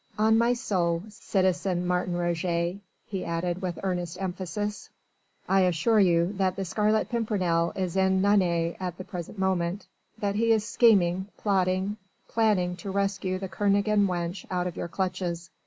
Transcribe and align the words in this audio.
On 0.17 0.35
my 0.35 0.53
soul, 0.53 1.03
citizen 1.09 1.85
Martin 1.85 2.15
Roget," 2.15 2.79
he 3.05 3.23
added 3.23 3.61
with 3.61 3.77
earnest 3.83 4.19
emphasis, 4.19 4.89
"I 5.47 5.61
assure 5.61 5.99
you 5.99 6.33
that 6.37 6.55
the 6.55 6.65
Scarlet 6.65 7.07
Pimpernel 7.09 7.71
is 7.75 7.95
in 7.95 8.19
Nantes 8.19 8.75
at 8.79 8.97
the 8.97 9.03
present 9.03 9.37
moment, 9.37 9.85
that 10.17 10.33
he 10.33 10.51
is 10.53 10.65
scheming, 10.65 11.27
plotting, 11.37 11.97
planning 12.27 12.75
to 12.77 12.89
rescue 12.89 13.37
the 13.37 13.47
Kernogan 13.47 14.07
wench 14.07 14.43
out 14.49 14.65
of 14.65 14.75
your 14.75 14.87
clutches. 14.87 15.51